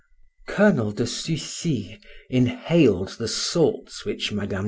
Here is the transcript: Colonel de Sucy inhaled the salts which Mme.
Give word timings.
Colonel 0.47 0.93
de 0.93 1.05
Sucy 1.05 1.99
inhaled 2.27 3.09
the 3.19 3.27
salts 3.27 4.03
which 4.03 4.31
Mme. 4.31 4.59